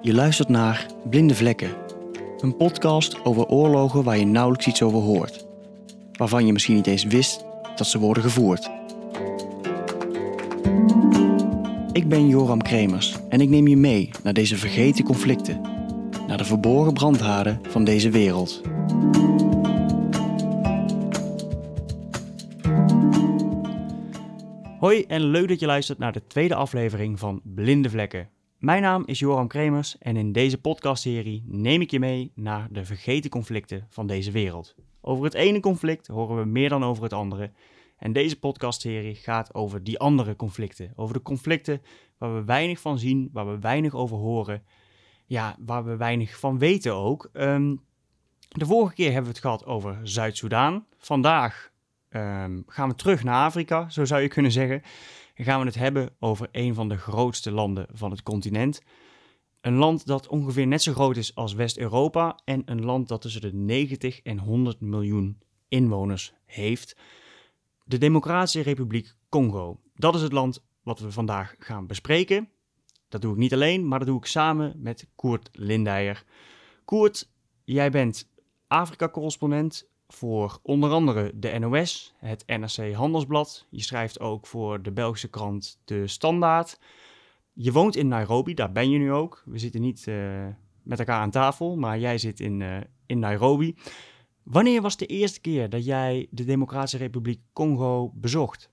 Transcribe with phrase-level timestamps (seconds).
[0.00, 1.76] Je luistert naar Blinde Vlekken,
[2.40, 5.46] een podcast over oorlogen waar je nauwelijks iets over hoort,
[6.12, 7.44] waarvan je misschien niet eens wist
[7.76, 8.70] dat ze worden gevoerd.
[11.92, 15.60] Ik ben Joram Kremers en ik neem je mee naar deze vergeten conflicten,
[16.26, 18.60] naar de verborgen brandhaarden van deze wereld.
[24.78, 28.28] Hoi en leuk dat je luistert naar de tweede aflevering van Blinde Vlekken.
[28.58, 32.84] Mijn naam is Joram Kremers en in deze podcastserie neem ik je mee naar de
[32.84, 34.74] vergeten conflicten van deze wereld.
[35.00, 37.52] Over het ene conflict horen we meer dan over het andere.
[37.98, 40.92] En deze podcastserie gaat over die andere conflicten.
[40.96, 41.82] Over de conflicten
[42.18, 44.62] waar we weinig van zien, waar we weinig over horen.
[45.26, 47.30] Ja, waar we weinig van weten ook.
[47.32, 47.76] Ehm,
[48.48, 50.84] de vorige keer hebben we het gehad over Zuid-Soedan.
[50.96, 51.70] Vandaag
[52.08, 54.82] ehm, gaan we terug naar Afrika, zo zou je kunnen zeggen.
[55.44, 58.82] Gaan we het hebben over een van de grootste landen van het continent.
[59.60, 63.40] Een land dat ongeveer net zo groot is als West-Europa en een land dat tussen
[63.40, 66.96] de 90 en 100 miljoen inwoners heeft.
[67.84, 69.80] De Democratische Republiek Congo.
[69.94, 72.48] Dat is het land wat we vandaag gaan bespreken.
[73.08, 76.24] Dat doe ik niet alleen, maar dat doe ik samen met Koert Lindeyer.
[76.84, 77.30] Koert,
[77.64, 78.30] jij bent
[78.66, 83.66] Afrika-correspondent voor onder andere de NOS, het NRC Handelsblad.
[83.70, 86.78] Je schrijft ook voor de Belgische krant De Standaard.
[87.52, 89.42] Je woont in Nairobi, daar ben je nu ook.
[89.46, 90.46] We zitten niet uh,
[90.82, 93.74] met elkaar aan tafel, maar jij zit in, uh, in Nairobi.
[94.42, 98.70] Wanneer was de eerste keer dat jij de Democratische Republiek Congo bezocht?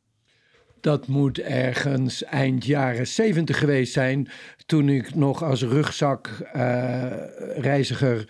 [0.82, 4.30] Dat moet ergens eind jaren 70 geweest zijn,
[4.66, 8.24] toen ik nog als rugzakreiziger uh,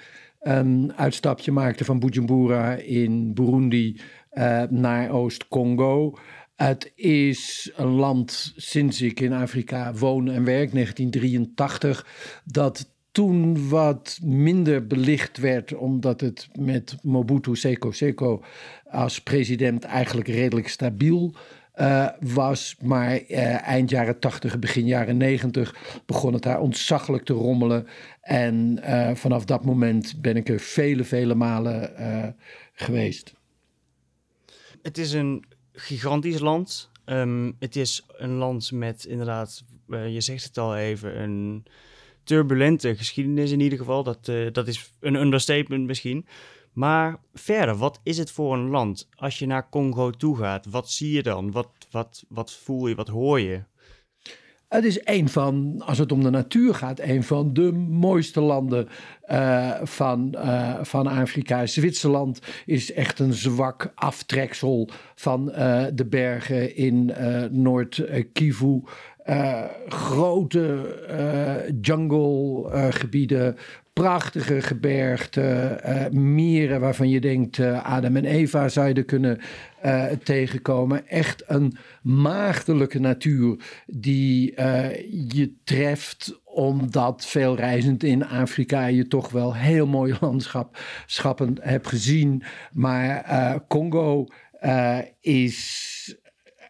[0.45, 4.01] een uitstapje maakte van Bujumbura in Burundi
[4.33, 6.17] uh, naar Oost-Congo.
[6.55, 12.07] Het is een land sinds ik in Afrika woon en werk, 1983,
[12.43, 18.43] dat toen wat minder belicht werd, omdat het met Mobutu Seko Seko
[18.89, 21.35] als president eigenlijk redelijk stabiel
[21.77, 22.75] uh, was.
[22.81, 25.75] Maar uh, eind jaren 80, begin jaren 90
[26.05, 27.87] begon het daar ontzaglijk te rommelen.
[28.21, 31.93] En uh, vanaf dat moment ben ik er vele, vele malen
[32.73, 33.33] geweest.
[34.81, 36.89] Het is een gigantisch land.
[37.05, 41.65] Um, het is een land met inderdaad, je zegt het al even, een
[42.23, 44.03] turbulente geschiedenis in ieder geval.
[44.03, 46.25] Dat, dat is een understatement misschien.
[46.75, 49.09] Maar verder, wat is het voor een land?
[49.15, 51.51] Als je naar Congo toe gaat, wat zie je dan?
[51.51, 52.95] Wat, wat, wat voel je?
[52.95, 53.63] Wat hoor je?
[54.67, 58.87] Het is een van, als het om de natuur gaat, een van de mooiste landen
[59.31, 61.65] uh, van, uh, van Afrika.
[61.65, 67.13] Zwitserland is echt een zwak aftreksel van uh, de bergen in
[67.51, 68.81] Noord-Kivu.
[69.87, 70.95] grote
[71.81, 73.55] junglegebieden,
[74.01, 79.39] prachtige gebergten, uh, mieren waarvan je denkt uh, Adam en Eva zou je er kunnen
[79.85, 81.07] uh, tegenkomen.
[81.07, 84.53] Echt een maagdelijke natuur die
[85.33, 92.43] je treft omdat veel reizend in Afrika je toch wel heel mooie landschappen hebt gezien.
[92.71, 93.25] Maar
[93.67, 94.27] Congo
[95.21, 96.17] is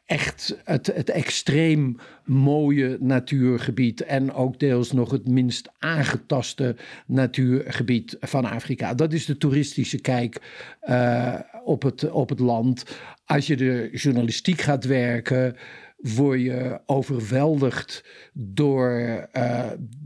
[0.05, 8.45] echt het, het extreem mooie natuurgebied en ook deels nog het minst aangetaste natuurgebied van
[8.45, 8.93] Afrika.
[8.93, 10.41] Dat is de toeristische kijk
[10.83, 12.85] uh, op, het, op het land.
[13.25, 15.55] Als je de journalistiek gaat werken,
[15.97, 19.65] word je overweldigd door uh,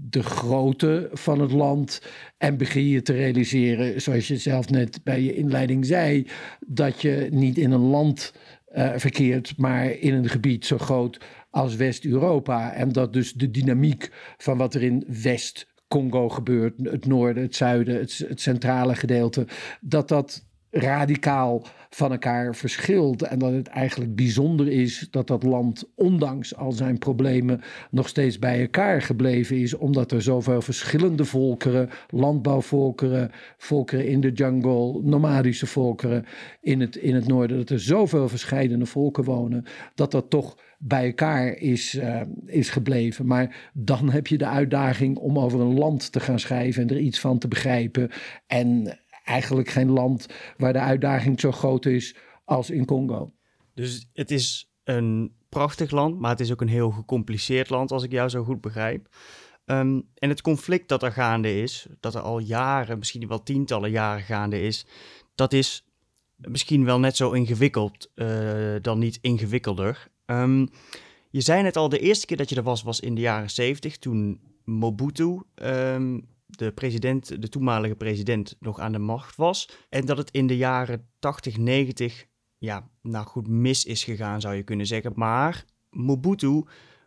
[0.10, 2.02] de grootte van het land.
[2.38, 6.28] En begin je te realiseren, zoals je zelf net bij je inleiding zei,
[6.68, 8.34] dat je niet in een land
[8.76, 11.20] uh, verkeert, maar in een gebied zo groot
[11.50, 12.74] als West-Europa.
[12.74, 17.96] En dat dus de dynamiek van wat er in West-Congo gebeurt, het noorden, het zuiden,
[18.00, 19.48] het, het centrale gedeelte,
[19.82, 23.22] dat dat radicaal van elkaar verschilt.
[23.22, 27.62] En dat het eigenlijk bijzonder is dat dat land, ondanks al zijn problemen,
[27.92, 29.74] nog steeds bij elkaar gebleven is.
[29.74, 36.26] Omdat er zoveel verschillende volkeren, landbouwvolkeren, volkeren in de jungle, nomadische volkeren
[36.62, 39.66] in het, in het noorden, dat er zoveel verschillende volken wonen,
[39.96, 43.26] dat dat toch bij elkaar is, uh, is gebleven.
[43.26, 47.02] Maar dan heb je de uitdaging om over een land te gaan schrijven en er
[47.02, 48.10] iets van te begrijpen.
[48.48, 49.00] En
[49.30, 50.26] eigenlijk geen land
[50.58, 52.16] waar de uitdaging zo groot is
[52.46, 53.34] als in Congo.
[53.74, 58.04] Dus het is een prachtig land, maar het is ook een heel gecompliceerd land, als
[58.04, 59.08] ik jou zo goed begrijp.
[59.66, 63.92] Um, en het conflict dat er gaande is, dat er al jaren, misschien wel tientallen
[63.92, 64.86] jaren gaande is,
[65.36, 65.86] dat is
[66.36, 70.08] misschien wel net zo ingewikkeld uh, dan niet ingewikkelder.
[70.26, 70.70] Um,
[71.30, 73.50] je zei net al, de eerste keer dat je er was, was in de jaren
[73.50, 79.70] zeventig, toen Mobutu, ehm, de, president, de toenmalige president, nog aan de macht was.
[79.90, 82.26] En dat het in de jaren 80, 90,
[82.58, 85.12] ja, nou goed, mis is gegaan zou je kunnen zeggen.
[85.16, 86.64] Maar Mobutu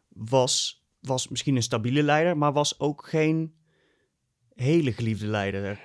[0.08, 3.54] was, was misschien een stabiele leider, maar was ook geen
[4.54, 5.80] hele geliefde leider.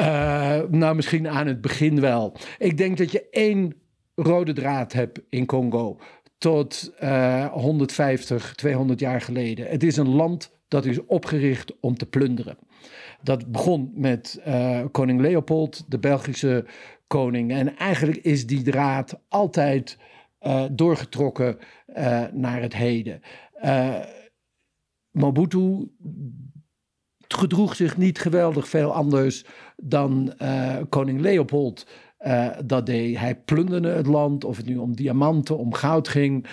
[0.00, 2.36] Uh, nou, misschien aan het begin wel.
[2.58, 3.74] Ik denk dat je één
[4.14, 6.00] rode draad hebt in Congo
[6.38, 9.66] tot uh, 150, 200 jaar geleden.
[9.66, 12.58] Het is een land dat is opgericht om te plunderen.
[13.22, 16.64] Dat begon met uh, koning Leopold, de Belgische
[17.06, 17.52] koning.
[17.52, 19.98] En eigenlijk is die draad altijd
[20.40, 23.20] uh, doorgetrokken uh, naar het heden.
[25.10, 25.90] Mobutu
[27.28, 29.44] gedroeg zich niet geweldig veel anders
[29.76, 30.32] dan
[30.88, 31.86] koning Leopold.
[32.64, 33.18] dat deed.
[33.18, 36.46] Hij plunderde het land, of het nu om diamanten, om goud ging.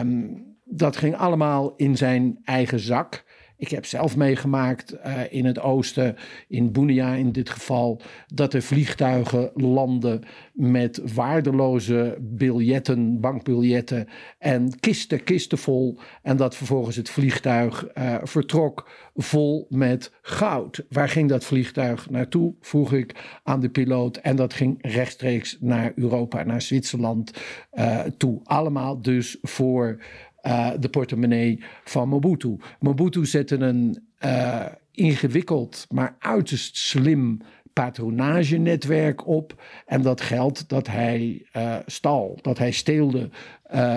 [0.00, 3.24] Um, dat ging allemaal in zijn eigen zak.
[3.64, 6.16] Ik heb zelf meegemaakt uh, in het oosten,
[6.48, 10.22] in Bunia in dit geval, dat er vliegtuigen landen
[10.52, 14.08] met waardeloze biljetten, bankbiljetten
[14.38, 15.98] en kisten, kisten vol.
[16.22, 20.84] En dat vervolgens het vliegtuig uh, vertrok vol met goud.
[20.88, 22.54] Waar ging dat vliegtuig naartoe?
[22.60, 24.16] Vroeg ik aan de piloot.
[24.16, 27.30] En dat ging rechtstreeks naar Europa, naar Zwitserland
[27.72, 28.40] uh, toe.
[28.44, 30.02] Allemaal dus voor
[30.46, 32.56] uh, de portemonnee van Mobutu.
[32.80, 37.40] Mobutu zette een uh, ingewikkeld, maar uiterst slim
[37.72, 39.62] patronagenetwerk op.
[39.86, 43.30] En dat geld dat hij uh, stal, dat hij steelde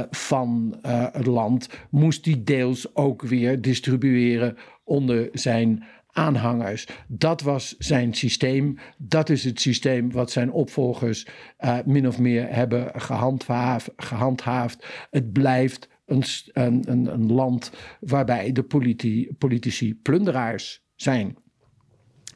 [0.10, 0.78] van
[1.12, 6.88] het land, moest hij deels ook weer distribueren onder zijn aanhangers.
[7.08, 8.78] Dat was zijn systeem.
[8.98, 11.28] Dat is het systeem wat zijn opvolgers
[11.86, 13.92] min of meer hebben gehandhaafd.
[13.96, 14.86] gehandhaafd.
[15.10, 16.24] Het blijft een,
[16.54, 21.38] een, een land waarbij de politi politici plunderaars zijn.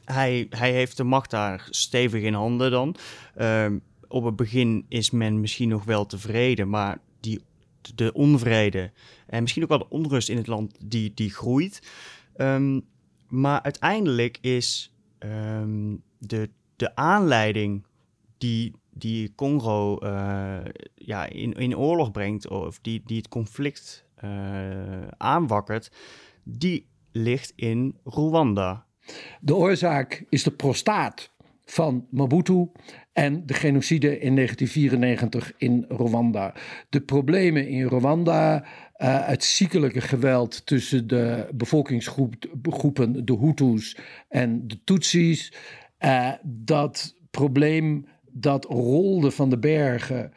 [0.04, 2.96] Hij, hij heeft de macht daar stevig in handen dan.
[3.36, 3.66] Uh,
[4.08, 7.40] op het begin is men misschien nog wel tevreden, maar die,
[7.94, 8.92] de onvrede
[9.26, 11.82] en misschien ook wel de onrust in het land, die, die groeit.
[12.36, 12.84] Um,
[13.28, 17.86] maar uiteindelijk is um, de, de aanleiding
[18.38, 20.58] die die Congo uh,
[20.94, 24.30] ja, in, in oorlog brengt, of die, die het conflict uh,
[25.16, 25.90] aanwakkert,
[26.42, 28.86] die ligt in Rwanda.
[29.40, 31.30] De oorzaak is de prostaat
[31.64, 32.70] van Mobutu
[33.12, 36.54] en de genocide in 1994 in Rwanda.
[36.88, 43.96] De problemen in Rwanda, uh, het ziekelijke geweld tussen de bevolkingsgroepen, de Hutus
[44.28, 45.52] en de Tutsis,
[46.42, 50.32] dat probleem dat rolde van de bergen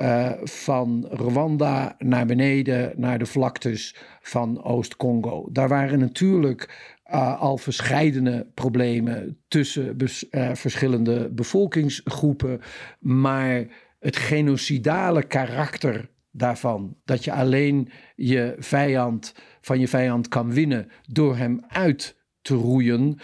[0.00, 5.48] uh, van Rwanda naar beneden, naar de vlaktes van Oost-Congo.
[5.52, 9.96] Daar waren natuurlijk uh, al verscheidene problemen tussen
[10.30, 12.60] uh, verschillende bevolkingsgroepen,
[12.98, 13.66] maar
[14.00, 21.36] het genocidale karakter daarvan, dat je alleen je vijand van je vijand kan winnen door
[21.36, 23.18] hem uit te roeien,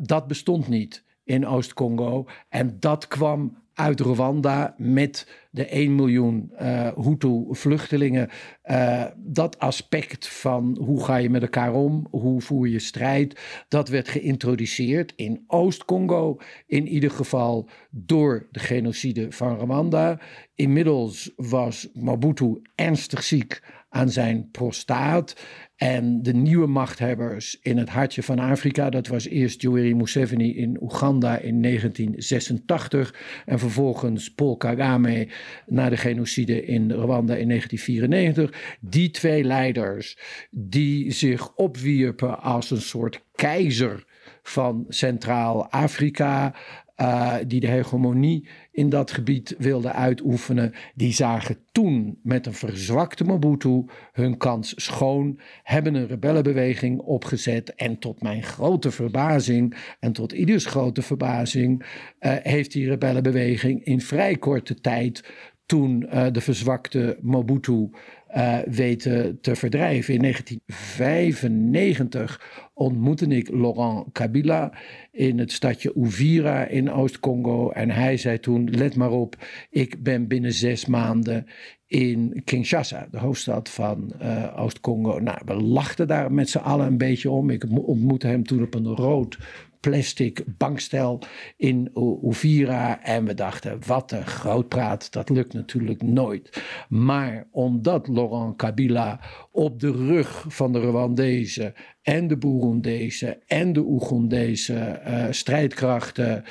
[0.00, 2.26] dat bestond niet in Oost-Congo.
[2.48, 8.28] En dat kwam uit Rwanda met de 1 miljoen uh, Hutu-vluchtelingen.
[8.64, 13.88] Uh, dat aspect van hoe ga je met elkaar om, hoe voer je strijd, dat
[13.88, 20.20] werd geïntroduceerd in Oost-Congo, in ieder geval door de genocide van Rwanda.
[20.54, 25.36] Inmiddels was Mobutu ernstig ziek aan zijn prostaat.
[25.80, 30.78] En de nieuwe machthebbers in het hartje van Afrika, dat was eerst Yoweri Museveni in
[30.82, 33.14] Oeganda in 1986
[33.46, 35.28] en vervolgens Paul Kagame
[35.66, 38.76] na de genocide in Rwanda in 1994.
[38.80, 40.18] Die twee leiders
[40.50, 44.04] die zich opwierpen als een soort keizer
[44.42, 46.54] van Centraal-Afrika,
[47.00, 53.24] uh, die de hegemonie in dat gebied wilden uitoefenen, die zagen toen met een verzwakte
[53.24, 60.32] Mobutu hun kans schoon, hebben een rebellenbeweging opgezet en tot mijn grote verbazing en tot
[60.32, 65.22] ieders grote verbazing uh, heeft die rebellenbeweging in vrij korte tijd
[65.70, 67.90] toen uh, de verzwakte Mobutu
[68.36, 70.14] uh, weten te verdrijven.
[70.14, 74.72] In 1995 ontmoette ik Laurent Kabila
[75.12, 77.70] in het stadje Uvira in Oost-Congo.
[77.70, 79.36] En hij zei toen: Let maar op,
[79.70, 81.46] ik ben binnen zes maanden
[81.86, 85.18] in Kinshasa, de hoofdstad van uh, Oost-Congo.
[85.18, 87.50] Nou, we lachten daar met z'n allen een beetje om.
[87.50, 89.38] Ik ontmoette hem toen op een rood
[89.80, 91.22] plastic bankstel
[91.56, 91.90] in
[92.24, 93.02] Uvira.
[93.02, 96.62] En we dachten, wat een groot praat, dat lukt natuurlijk nooit.
[96.88, 99.20] Maar omdat Laurent Kabila
[99.50, 106.44] op de rug van de Rwandezen en de Burundese en de Oegondese uh, strijdkrachten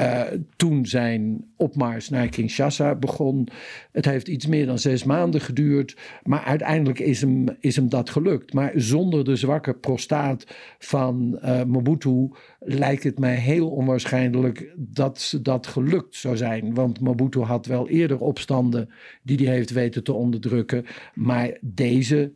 [0.00, 0.22] uh,
[0.56, 3.48] toen zijn opmars naar Kinshasa begon.
[3.92, 8.10] Het heeft iets meer dan zes maanden geduurd, maar uiteindelijk is hem, is hem dat
[8.10, 8.52] gelukt.
[8.52, 10.46] Maar zonder de zwakke prostaat
[10.78, 16.74] van uh, Mobutu lijkt het mij heel onwaarschijnlijk dat dat gelukt zou zijn.
[16.74, 18.90] Want Mobutu had wel eerder opstanden
[19.22, 20.84] die hij heeft weten te onderdrukken,
[21.14, 22.32] maar deze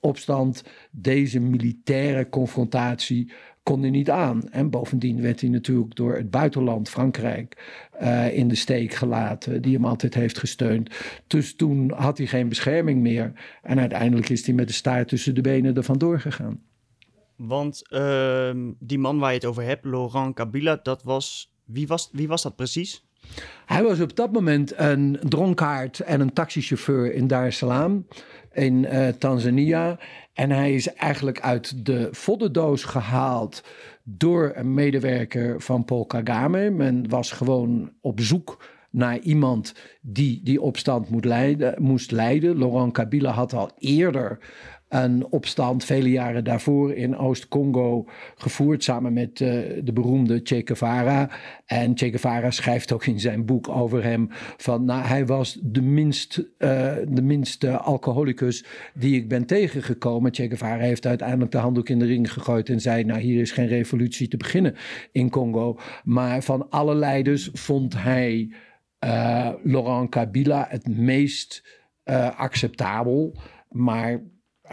[0.00, 4.48] opstand, deze militaire confrontatie kon hij niet aan.
[4.50, 7.56] En bovendien werd hij natuurlijk door het buitenland, Frankrijk,
[8.02, 10.90] uh, in de steek gelaten, die hem altijd heeft gesteund.
[11.26, 13.32] Dus toen had hij geen bescherming meer.
[13.62, 16.62] En uiteindelijk is hij met de staart tussen de benen er vandoor gegaan.
[17.36, 21.54] Want uh, die man waar je het over hebt, Laurent Kabila, dat was.
[21.64, 23.04] Wie was, wie was dat precies?
[23.66, 28.06] Hij was op dat moment een dronkaard en een taxichauffeur in Dar es Salaam
[28.52, 29.98] in uh, Tanzania.
[30.40, 33.62] En hij is eigenlijk uit de voddendoos gehaald
[34.02, 36.70] door een medewerker van Paul Kagame.
[36.70, 42.58] Men was gewoon op zoek naar iemand die die opstand moet leiden, moest leiden.
[42.58, 44.38] Laurent Kabila had al eerder
[44.90, 49.48] een opstand vele jaren daarvoor in Oost-Congo gevoerd samen met uh,
[49.84, 51.30] de beroemde Che Guevara.
[51.66, 55.82] En Che Guevara schrijft ook in zijn boek over hem van nou, hij was de
[55.82, 56.46] minst, uh,
[57.08, 60.34] de minste alcoholicus die ik ben tegengekomen.
[60.34, 63.52] Che Guevara heeft uiteindelijk de handdoek in de ring gegooid en zei nou hier is
[63.52, 64.74] geen revolutie te beginnen
[65.12, 65.78] in Congo.
[66.04, 68.52] Maar van alle leiders vond hij
[69.04, 71.78] uh, Laurent Kabila het meest
[72.36, 73.36] acceptabel.
[73.68, 74.20] Maar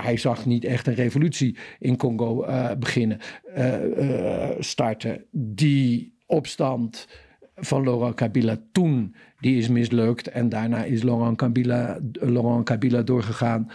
[0.02, 3.20] hij zag niet echt een revolutie in Congo uh, beginnen,
[3.58, 5.24] uh, uh, starten.
[5.32, 7.08] Die opstand
[7.56, 10.28] van Laurent Kabila toen, die is mislukt.
[10.28, 13.72] En daarna is Laurent Kabila, Laurent Kabila doorgegaan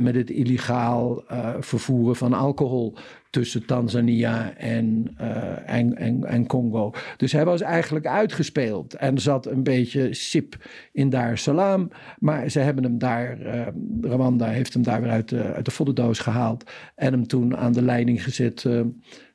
[0.00, 1.24] met het illegaal
[1.60, 2.96] vervoeren van alcohol
[3.36, 6.92] tussen Tanzania en, uh, en, en, en, Congo.
[7.16, 10.56] Dus hij was eigenlijk uitgespeeld en zat een beetje sip
[10.92, 11.90] in Dar Salaam.
[12.18, 13.66] Maar ze hebben hem daar, uh,
[14.00, 17.82] Rwanda heeft hem daar weer uit de, uit voddendoos gehaald en hem toen aan de
[17.82, 18.80] leiding gezet uh,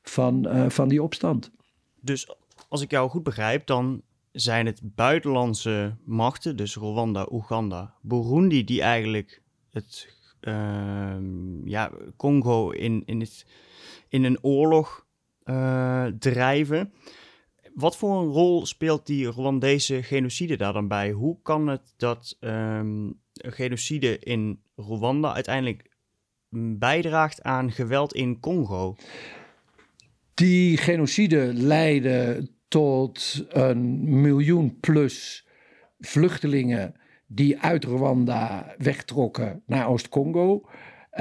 [0.01, 1.51] van, van die opstand.
[1.99, 2.35] Dus
[2.69, 8.81] als ik jou goed begrijp, dan zijn het buitenlandse machten, dus Rwanda, Oeganda, Burundi, die
[8.81, 9.41] eigenlijk
[9.71, 10.19] het
[11.63, 13.45] ja, Congo in, in het
[14.11, 15.05] in een oorlog
[15.43, 16.93] uh, drijven.
[17.73, 21.11] Wat voor een rol speelt die Rwandese genocide daar dan bij?
[21.11, 25.89] Hoe kan het dat um, genocide in Rwanda uiteindelijk
[26.77, 28.95] bijdraagt aan geweld in Congo?
[30.33, 35.47] Die genocide leidde tot een miljoen plus
[35.99, 36.95] vluchtelingen
[37.27, 40.69] die uit Rwanda wegtrokken naar Oost-Congo.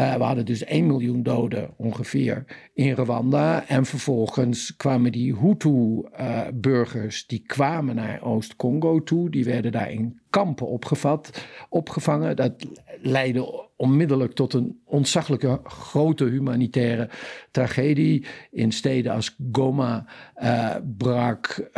[0.00, 3.68] Uh, we hadden dus 1 miljoen doden ongeveer in Rwanda.
[3.68, 9.30] En vervolgens kwamen die Hutu-burgers, uh, die kwamen naar Oost-Congo toe.
[9.30, 12.36] Die werden daar in kampen opgevat, opgevangen.
[12.36, 12.52] Dat
[13.00, 17.08] leidde onmiddellijk tot een ontzaglijke grote humanitaire
[17.50, 18.26] tragedie.
[18.50, 20.04] In steden als Goma
[20.42, 21.70] uh, brak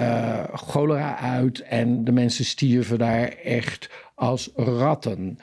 [0.52, 5.38] cholera uit en de mensen stierven daar echt als ratten.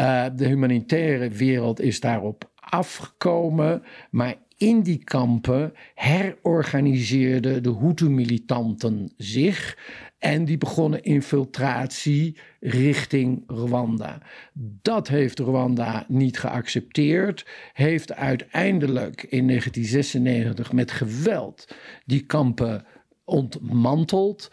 [0.00, 9.78] Uh, de humanitaire wereld is daarop afgekomen, maar in die kampen herorganiseerden de Hutu-militanten zich
[10.18, 14.18] en die begonnen infiltratie richting Rwanda.
[14.82, 21.74] Dat heeft Rwanda niet geaccepteerd, heeft uiteindelijk in 1996 met geweld
[22.04, 22.84] die kampen
[23.24, 24.50] ontmanteld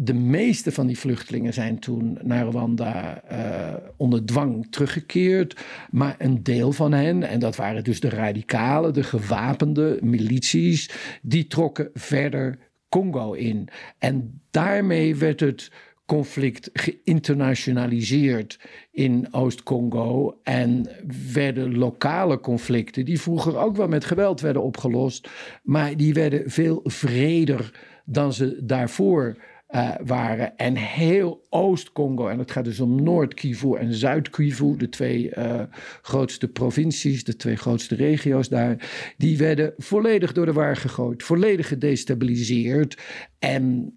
[0.00, 5.60] de meeste van die vluchtelingen zijn toen naar Rwanda uh, onder dwang teruggekeerd.
[5.90, 10.90] Maar een deel van hen, en dat waren dus de radicalen, de gewapende milities,
[11.22, 13.68] die trokken verder Congo in.
[13.98, 15.70] En daarmee werd het
[16.06, 20.38] conflict geïnternationaliseerd in Oost-Congo.
[20.42, 20.88] En
[21.32, 25.28] werden lokale conflicten, die vroeger ook wel met geweld werden opgelost,
[25.62, 27.72] maar die werden veel vreder
[28.04, 29.36] dan ze daarvoor
[29.74, 30.56] uh, waren.
[30.56, 35.62] En heel Oost-Congo, en het gaat dus om Noord-Kivu en Zuid-Kivu, de twee uh,
[36.02, 41.68] grootste provincies, de twee grootste regio's daar, die werden volledig door de war gegooid, volledig
[41.68, 43.02] gedestabiliseerd.
[43.38, 43.96] En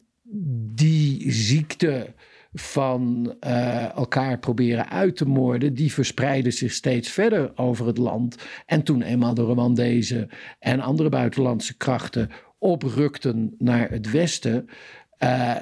[0.73, 2.13] die ziekte
[2.53, 8.35] van uh, elkaar proberen uit te moorden, die verspreidde zich steeds verder over het land.
[8.65, 14.67] En toen eenmaal de Rwandezen en andere buitenlandse krachten oprukten naar het westen,
[15.23, 15.55] uh,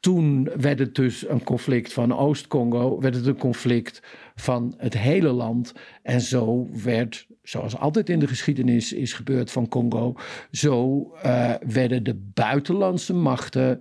[0.00, 4.02] toen werd het dus een conflict van Oost-Congo, werd het een conflict
[4.34, 5.72] van het hele land.
[6.02, 10.14] En zo werd zoals altijd in de geschiedenis is gebeurd van Congo,
[10.50, 13.80] zo uh, werden de buitenlandse machten,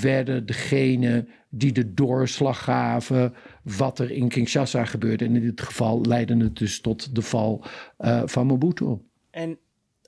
[0.00, 5.24] werden degene die de doorslag gaven wat er in Kinshasa gebeurde.
[5.24, 7.64] En in dit geval leidde het dus tot de val
[7.98, 8.98] uh, van Mobutu.
[9.30, 9.58] En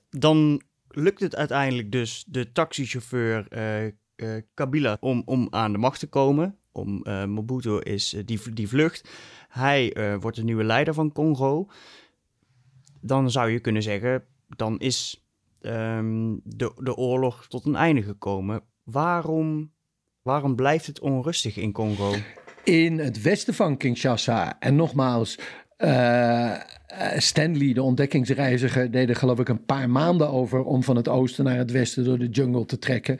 [0.09, 3.91] dan lukt het uiteindelijk dus de taxichauffeur uh,
[4.53, 6.55] Kabila om, om aan de macht te komen.
[6.71, 9.09] Om Mobutu is die, die vlucht.
[9.49, 11.67] Hij wordt de nieuwe leider van Congo
[13.01, 15.25] dan zou je kunnen zeggen, dan is
[15.61, 18.63] um, de, de oorlog tot een einde gekomen.
[18.83, 19.71] Waarom,
[20.21, 22.13] waarom blijft het onrustig in Congo?
[22.63, 25.39] In het westen van Kinshasa, en nogmaals,
[27.17, 31.43] Stanley, de ontdekkingsreiziger, deed er geloof ik een paar maanden over om van het oosten
[31.43, 33.17] naar het westen door de jungle te trekken.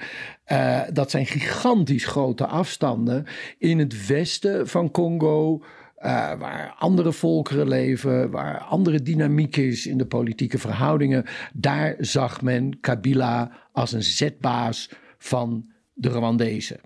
[0.51, 3.25] Uh, dat zijn gigantisch grote afstanden.
[3.58, 9.98] In het westen van Congo uh, waar andere volkeren leven, waar andere dynamiek is in
[9.98, 11.25] de politieke verhoudingen.
[11.54, 16.80] Daar zag men Kabila als een zetbaas van de Rwandezen.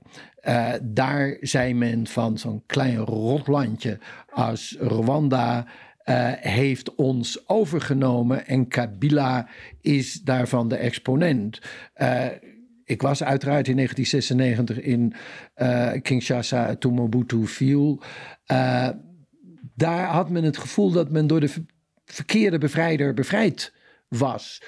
[0.47, 3.99] Uh, daar zei men van zo'n klein rotlandje
[4.29, 5.67] als Rwanda.
[6.09, 9.47] Uh, heeft ons overgenomen en Kabila
[9.81, 11.59] is daarvan de exponent.
[11.97, 12.25] Uh,
[12.83, 15.13] ik was uiteraard in 1996 in
[15.57, 18.01] uh, Kinshasa toen Mobutu viel.
[19.75, 21.53] Daar had men het gevoel dat men door de
[22.05, 23.73] verkeerde bevrijder bevrijd
[24.07, 24.61] was.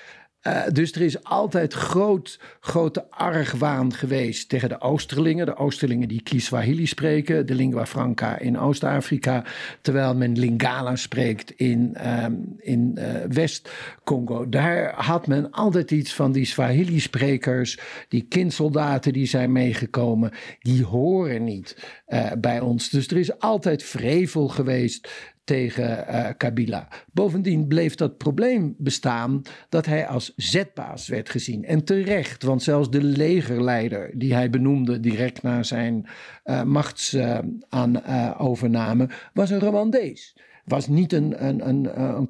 [0.43, 5.45] Uh, dus er is altijd groot, grote argwaan geweest tegen de Oosterlingen.
[5.45, 9.43] De Oosterlingen die Kiswahili spreken, de lingua franca in Oost-Afrika.
[9.81, 14.49] Terwijl men Lingala spreekt in, um, in uh, West-Congo.
[14.49, 20.31] Daar had men altijd iets van die Swahili-sprekers, die kindsoldaten die zijn meegekomen.
[20.59, 21.77] Die horen niet
[22.07, 22.89] uh, bij ons.
[22.89, 25.09] Dus er is altijd vrevel geweest
[25.47, 26.87] tegen uh, Kabila.
[27.11, 31.65] Bovendien bleef dat probleem bestaan dat hij als zetbaas werd gezien.
[31.65, 36.07] En terecht, want zelfs de legerleider die hij benoemde direct na zijn
[36.45, 40.37] uh, machtsovername uh, was een Rwandees.
[40.65, 42.29] Was niet een, een, een, een,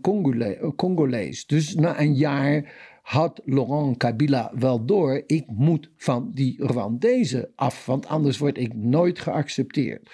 [0.64, 1.46] een Congolees.
[1.46, 7.86] Dus na een jaar had Laurent Kabila wel door, ik moet van die Rwandezen af,
[7.86, 10.10] want anders word ik nooit geaccepteerd.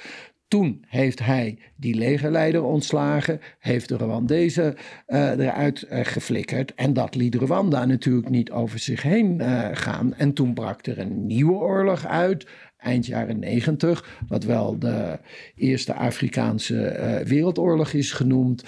[0.53, 4.75] Toen heeft hij die legerleider ontslagen, heeft de Rwandezen
[5.07, 6.73] uh, eruit uh, geflikkerd.
[6.75, 10.13] En dat liet Rwanda natuurlijk niet over zich heen uh, gaan.
[10.13, 15.19] En toen brak er een nieuwe oorlog uit, eind jaren negentig, wat wel de
[15.55, 18.63] Eerste Afrikaanse Wereldoorlog is genoemd,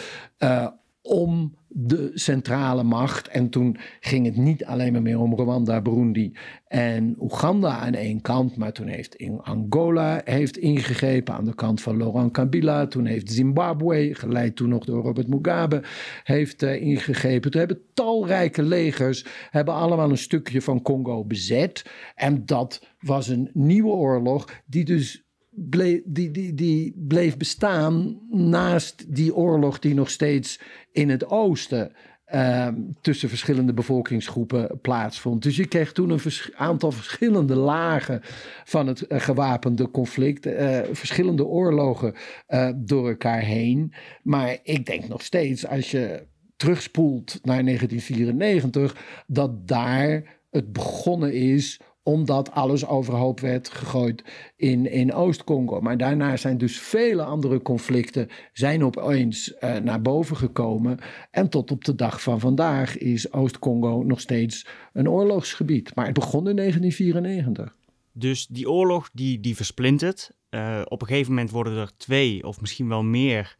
[1.05, 3.27] om de centrale macht.
[3.27, 6.33] En toen ging het niet alleen maar meer om Rwanda, Burundi
[6.67, 8.55] en Oeganda aan één kant.
[8.55, 12.87] Maar toen heeft Angola heeft ingegrepen aan de kant van Laurent Kabila.
[12.87, 15.81] Toen heeft Zimbabwe, geleid toen nog door Robert Mugabe,
[16.23, 17.51] heeft uh, ingegrepen.
[17.51, 21.91] Toen hebben talrijke legers hebben allemaal een stukje van Congo bezet.
[22.15, 25.24] En dat was een nieuwe oorlog die dus
[25.55, 30.59] bleef, die, die, die bleef bestaan naast die oorlog die nog steeds
[30.91, 31.91] in het oosten
[32.33, 32.67] uh,
[33.01, 35.43] tussen verschillende bevolkingsgroepen plaatsvond.
[35.43, 36.21] Dus je kreeg toen een
[36.55, 38.19] aantal verschillende lagen
[38.63, 42.13] van het uh, gewapende conflict, uh, verschillende oorlogen
[42.47, 43.93] uh, door elkaar heen.
[44.23, 51.79] Maar ik denk nog steeds, als je terugspoelt naar 1994, dat daar het begonnen is
[52.07, 54.23] omdat alles overhoop werd gegooid
[54.55, 55.81] in, in Oost-Congo.
[55.81, 60.99] Maar daarna zijn dus vele andere conflicten zijn opeens uh, naar boven gekomen.
[61.31, 65.95] En tot op de dag van vandaag is Oost-Congo nog steeds een oorlogsgebied.
[65.95, 67.75] Maar het begon in 1994.
[68.11, 70.31] Dus die oorlog die, die versplintert.
[70.49, 73.57] Uh, op een gegeven moment worden er twee of misschien wel meer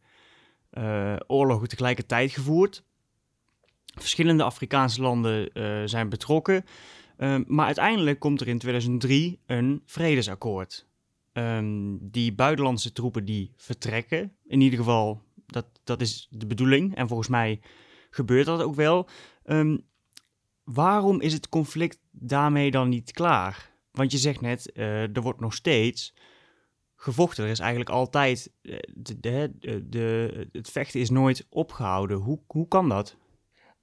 [0.73, 2.83] uh, oorlogen tegelijkertijd gevoerd.
[3.85, 5.49] Verschillende Afrikaanse landen
[5.89, 6.63] zijn betrokken.
[7.17, 10.87] Um, maar uiteindelijk komt er in 2003 een vredesakkoord.
[11.33, 16.95] Um, die buitenlandse troepen die vertrekken, in ieder geval, dat, dat is de bedoeling.
[16.95, 17.59] En volgens mij
[18.09, 19.07] gebeurt dat ook wel.
[19.45, 19.85] Um,
[20.63, 23.73] waarom is het conflict daarmee dan niet klaar?
[23.91, 26.13] Want je zegt net, uh, er wordt nog steeds
[26.95, 27.43] gevochten.
[27.43, 28.51] Er is eigenlijk altijd,
[28.93, 29.51] de, de,
[29.89, 32.17] de, het vechten is nooit opgehouden.
[32.17, 33.17] Hoe, hoe kan dat?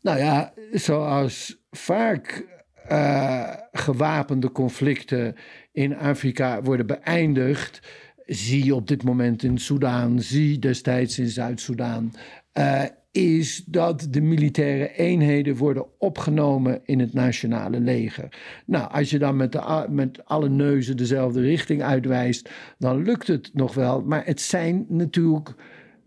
[0.01, 2.47] Nou ja, zoals vaak
[2.91, 5.35] uh, gewapende conflicten
[5.73, 7.81] in Afrika worden beëindigd.
[8.27, 12.13] Zie je op dit moment in Soudaan, zie destijds in Zuid-Soedan.
[12.59, 18.29] Uh, is dat de militaire eenheden worden opgenomen in het nationale leger.
[18.67, 23.51] Nou, als je dan met, de, met alle neuzen dezelfde richting uitwijst, dan lukt het
[23.53, 24.03] nog wel.
[24.03, 25.55] Maar het zijn natuurlijk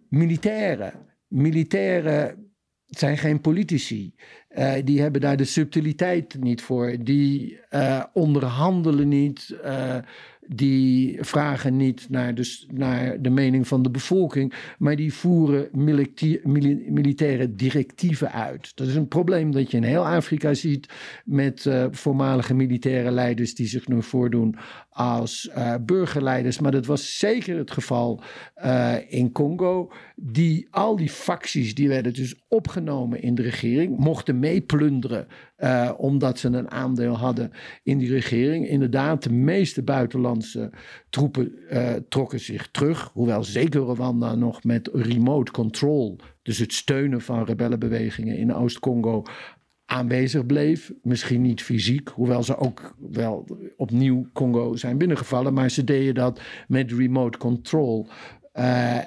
[0.09, 0.93] militairen.
[1.27, 2.45] Militairen
[2.85, 4.13] zijn geen politici.
[4.57, 6.95] Uh, die hebben daar de subtiliteit niet voor.
[6.99, 9.55] Die uh, onderhandelen niet.
[9.65, 9.95] Uh,
[10.47, 15.69] die vragen niet naar de, naar de mening van de bevolking, maar die voeren
[16.93, 18.71] militaire directieven uit.
[18.75, 20.89] Dat is een probleem dat je in heel Afrika ziet
[21.23, 24.55] met voormalige militaire leiders die zich nu voordoen
[24.95, 26.59] als uh, burgerleiders.
[26.59, 28.21] Maar dat was zeker het geval
[28.65, 29.91] uh, in Congo.
[30.15, 35.27] Die, al die facties die werden dus opgenomen in de regering, mochten meeplunderen
[35.57, 37.51] uh, omdat ze een aandeel hadden
[37.83, 38.67] in die regering.
[38.67, 40.71] Inderdaad, de meeste buitenlandse
[41.09, 41.53] troepen
[42.09, 43.09] trokken zich terug.
[43.13, 49.23] Hoewel zeker Rwanda nog met remote control, dus het steunen van rebellenbewegingen in Oost-Congo,
[49.85, 50.91] aanwezig bleef.
[51.01, 55.53] Misschien niet fysiek, hoewel ze ook wel opnieuw Congo zijn binnengevallen.
[55.53, 58.07] Maar ze deden dat met remote control.
[58.53, 58.99] Uh,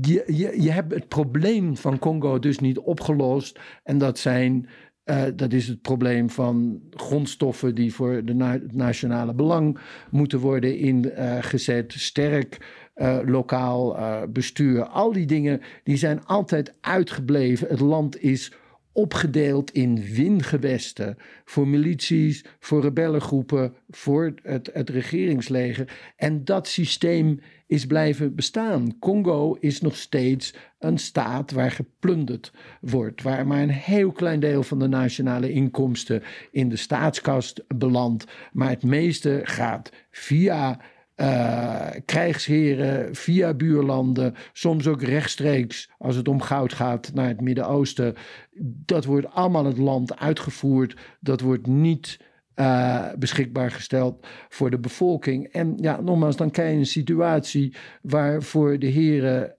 [0.00, 0.24] je,
[0.58, 3.60] je, hebt het probleem van Congo dus niet opgelost.
[3.82, 4.68] En dat zijn.
[5.04, 9.78] Uh, dat is het probleem van grondstoffen die voor de het nationale belang
[10.10, 11.92] moeten worden ingezet.
[11.92, 12.58] Sterk
[12.94, 13.96] uh, lokaal
[14.28, 14.84] bestuur.
[14.84, 17.68] Al die dingen die zijn altijd uitgebleven.
[17.68, 18.52] Het land is
[18.92, 26.12] opgedeeld in wingewesten voor milities, voor rebellengroepen, voor het, het regeringsleger.
[26.16, 28.98] En dat systeem is blijven bestaan.
[28.98, 34.62] Congo is nog steeds een staat waar geplunderd wordt, waar maar een heel klein deel
[34.62, 40.80] van de nationale inkomsten in de staatskast belandt, maar het meeste gaat via
[41.16, 48.14] uh, krijgsheren via buurlanden, soms ook rechtstreeks als het om goud gaat naar het Midden-Oosten.
[48.60, 50.96] Dat wordt allemaal het land uitgevoerd.
[51.20, 52.18] Dat wordt niet
[52.54, 55.46] uh, beschikbaar gesteld voor de bevolking.
[55.46, 59.56] En ja, nogmaals, dan krijg je een situatie waar voor de heren.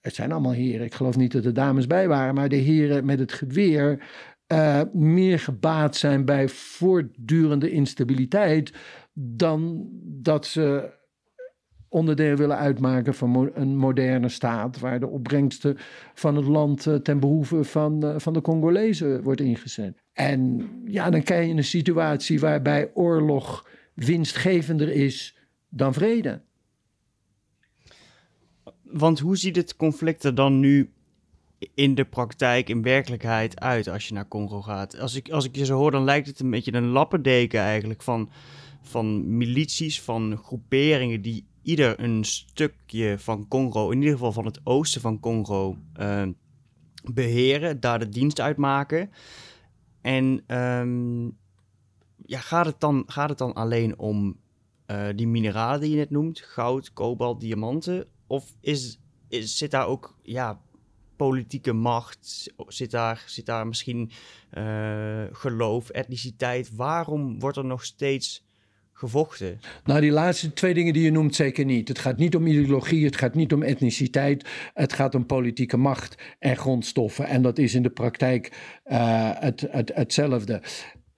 [0.00, 3.04] Het zijn allemaal heren, ik geloof niet dat er dames bij waren, maar de heren
[3.04, 4.02] met het geweer
[4.52, 8.72] uh, meer gebaat zijn bij voortdurende instabiliteit
[9.14, 10.92] dan dat ze
[11.94, 15.76] onderdeel willen uitmaken van een moderne staat waar de opbrengsten
[16.14, 20.02] van het land eh, ten behoeve van, uh, van de Congolezen wordt ingezet.
[20.12, 25.36] En ja, dan krijg je een situatie waarbij oorlog winstgevender is
[25.68, 26.40] dan vrede.
[28.82, 30.90] Want hoe ziet het conflict er dan nu
[31.74, 34.98] in de praktijk, in werkelijkheid uit als je naar Congo gaat?
[34.98, 38.02] Als ik, als ik je zo hoor, dan lijkt het een beetje een lappendeken eigenlijk
[38.02, 38.30] van
[38.84, 44.60] van milities, van groeperingen die ieder een stukje van Congo, in ieder geval van het
[44.64, 46.28] oosten van Congo, uh,
[47.12, 49.10] beheren, daar de dienst uitmaken.
[50.00, 51.36] En um,
[52.26, 54.36] ja, gaat, het dan, gaat het dan alleen om
[54.86, 58.06] uh, die mineralen die je net noemt, goud, kobalt, diamanten?
[58.26, 60.60] Of is, is, zit daar ook ja,
[61.16, 62.52] politieke macht?
[62.66, 64.10] Zit daar, zit daar misschien
[64.58, 66.74] uh, geloof, etniciteit?
[66.74, 68.44] Waarom wordt er nog steeds
[68.94, 69.60] gevochten?
[69.84, 71.88] Nou, die laatste twee dingen die je noemt zeker niet.
[71.88, 74.48] Het gaat niet om ideologie, het gaat niet om etniciteit.
[74.74, 77.26] Het gaat om politieke macht en grondstoffen.
[77.26, 78.52] En dat is in de praktijk
[78.86, 80.62] uh, het, het, hetzelfde.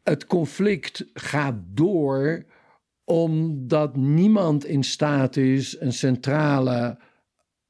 [0.03, 2.45] Het conflict gaat door
[3.05, 6.99] omdat niemand in staat is een centrale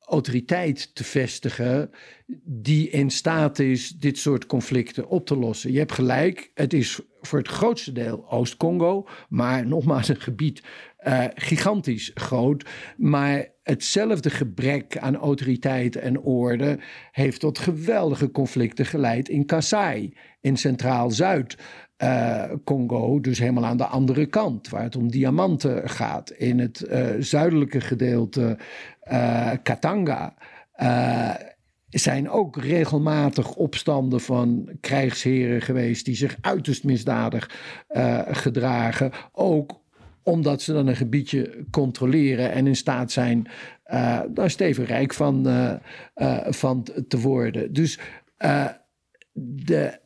[0.06, 1.90] autoriteit te vestigen
[2.44, 5.72] die in staat is dit soort conflicten op te lossen.
[5.72, 10.62] Je hebt gelijk, het is voor het grootste deel Oost-Congo, maar nogmaals een gebied
[11.06, 12.68] uh, gigantisch groot.
[12.96, 16.78] Maar hetzelfde gebrek aan autoriteit en orde
[17.12, 21.56] heeft tot geweldige conflicten geleid in Kasai, in Centraal-Zuid.
[22.02, 26.30] Uh, Congo, dus helemaal aan de andere kant, waar het om diamanten gaat.
[26.30, 28.58] In het uh, zuidelijke gedeelte
[29.12, 30.34] uh, Katanga
[31.88, 37.50] zijn ook regelmatig opstanden van krijgsheren geweest die zich uiterst misdadig
[38.30, 39.12] gedragen.
[39.32, 39.80] Ook
[40.22, 43.48] omdat ze dan een gebiedje controleren en in staat zijn
[43.86, 45.46] uh, daar stevig rijk van,
[46.44, 47.72] van te worden.
[47.72, 47.98] Dus
[49.32, 50.00] de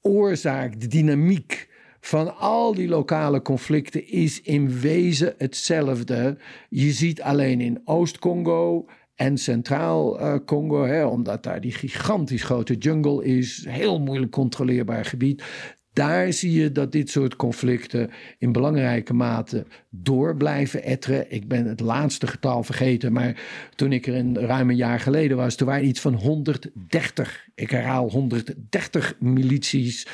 [0.00, 1.69] oorzaak, de dynamiek
[2.00, 6.36] van al die lokale conflicten is in wezen hetzelfde.
[6.68, 14.00] Je ziet alleen in Oost-Congo en Centraal-Congo, omdat daar die gigantisch grote jungle is, heel
[14.00, 15.42] moeilijk controleerbaar gebied.
[15.92, 21.32] Daar zie je dat dit soort conflicten in belangrijke mate door blijven etteren.
[21.32, 23.42] Ik ben het laatste getal vergeten, maar
[23.74, 27.70] toen ik er een ruim een jaar geleden was, toen waren iets van 130, ik
[27.70, 30.06] herhaal 130 milities,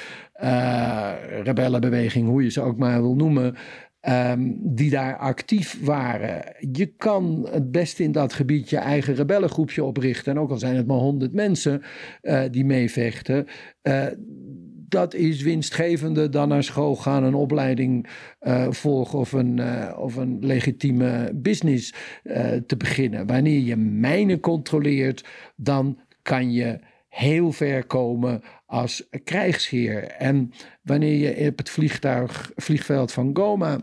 [0.43, 1.13] uh,
[1.43, 3.55] rebellenbeweging, hoe je ze ook maar wil noemen,
[4.01, 6.55] ehm, die daar actief waren.
[6.73, 10.33] Je kan het beste in dat gebied je eigen rebellengroepje oprichten.
[10.33, 11.83] En ook al zijn het maar honderd mensen
[12.23, 13.47] uh, die meevechten.
[13.83, 14.07] Uh,
[14.89, 18.07] dat is winstgevender dan naar school gaan, een opleiding
[18.41, 19.61] uh, volgen of een,
[19.97, 21.95] of een legitieme business
[22.67, 23.27] te beginnen.
[23.27, 25.25] Wanneer je mijnen controleert,
[25.57, 30.05] dan kan je heel ver komen als krijgsheer.
[30.05, 33.81] En wanneer je op het vliegtuig, vliegveld van Goma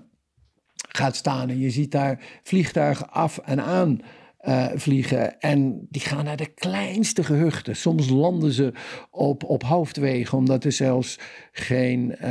[0.75, 3.99] gaat staan en je ziet daar vliegtuigen af en aan
[4.43, 5.39] uh, vliegen.
[5.39, 7.75] En die gaan naar de kleinste gehuchten.
[7.75, 8.71] Soms landen ze
[9.09, 11.19] op, op hoofdwegen, omdat er zelfs
[11.51, 12.27] geen uh,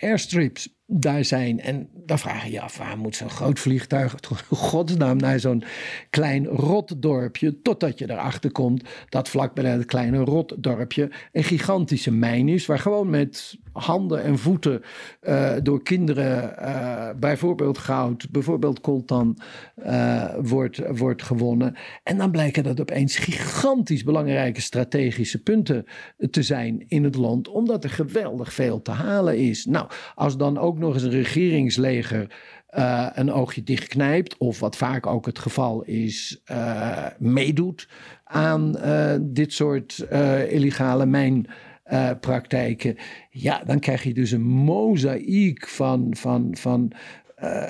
[0.00, 1.60] airstrips daar zijn.
[1.60, 4.16] En dan vraag je je af, waar moet zo'n groot vliegtuig
[4.48, 5.64] godsnaam naar zo'n
[6.10, 12.48] klein rotdorpje, totdat je erachter komt dat vlak bij dat kleine rotdorpje een gigantische mijn
[12.48, 14.82] is, waar gewoon met handen en voeten
[15.22, 19.38] uh, door kinderen uh, bijvoorbeeld goud, bijvoorbeeld coltan
[19.76, 21.76] uh, wordt, wordt gewonnen.
[22.02, 25.84] En dan blijken dat opeens gigantisch belangrijke strategische punten
[26.30, 29.64] te zijn in het land, omdat er geweldig veel te halen is.
[29.64, 32.30] Nou, als dan ook nog eens een regeringsleger
[32.78, 37.88] uh, een oogje dichtknijpt, of wat vaak ook het geval is, uh, meedoet
[38.24, 40.06] aan uh, dit soort
[40.48, 42.96] illegale mijnpraktijken,
[43.30, 46.92] ja, dan krijg je dus een mozaïek van, van, van,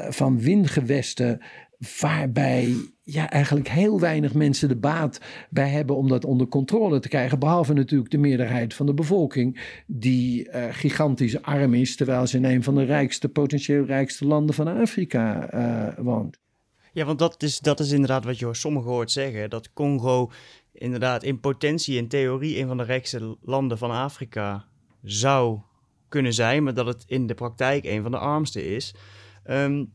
[0.08, 1.40] van windgewesten
[2.00, 7.08] waarbij ja, eigenlijk heel weinig mensen de baat bij hebben om dat onder controle te
[7.08, 7.38] krijgen.
[7.38, 12.44] Behalve natuurlijk de meerderheid van de bevolking, die uh, gigantisch arm is, terwijl ze in
[12.44, 16.38] een van de rijkste, potentieel rijkste landen van Afrika uh, woont.
[16.92, 20.30] Ja, want dat is, dat is inderdaad wat je sommigen hoort zeggen: dat Congo
[20.72, 24.64] inderdaad in potentie, in theorie, een van de rijkste landen van Afrika
[25.02, 25.60] zou
[26.08, 28.94] kunnen zijn, maar dat het in de praktijk een van de armste is.
[29.50, 29.92] Um,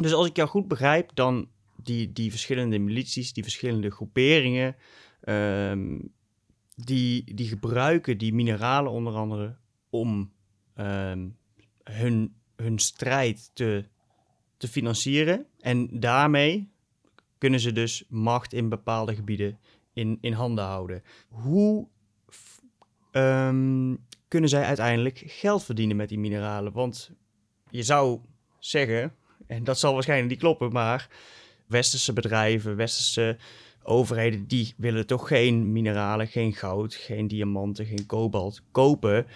[0.00, 4.76] dus als ik jou goed begrijp, dan die, die verschillende milities, die verschillende groeperingen,
[5.20, 5.98] ehm,
[6.76, 9.56] die, die gebruiken die mineralen onder andere
[9.90, 10.32] om
[10.74, 11.28] ehm,
[11.84, 13.84] hun, hun strijd te,
[14.56, 15.46] te financieren.
[15.58, 16.70] En daarmee
[17.38, 19.58] kunnen ze dus macht in bepaalde gebieden
[19.92, 21.02] in, in handen houden.
[21.28, 21.88] Hoe
[23.12, 26.72] um, kunnen zij uiteindelijk geld verdienen met die mineralen?
[26.72, 27.10] Want
[27.70, 28.20] je zou
[28.58, 29.14] zeggen,
[29.50, 31.08] en dat zal waarschijnlijk niet kloppen, maar
[31.66, 33.36] westerse bedrijven, westerse
[33.82, 39.26] overheden, die willen toch geen mineralen, geen goud, geen diamanten, geen kobalt kopen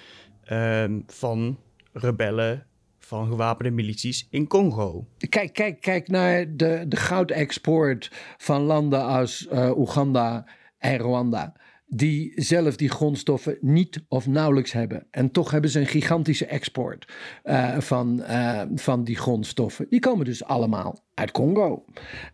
[0.52, 1.58] um, van
[1.92, 2.66] rebellen,
[2.98, 5.06] van gewapende milities in Congo.
[5.28, 10.46] Kijk, kijk, kijk naar de, de goudexport van landen als uh, Oeganda
[10.78, 11.54] en Rwanda
[11.96, 15.06] die zelf die grondstoffen niet of nauwelijks hebben.
[15.10, 17.12] En toch hebben ze een gigantische export
[17.44, 19.86] uh, van, uh, van die grondstoffen.
[19.88, 21.84] Die komen dus allemaal uit Congo.